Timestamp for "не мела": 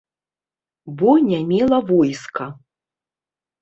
1.29-1.79